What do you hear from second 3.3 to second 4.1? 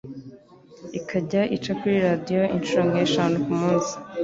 k'umunsi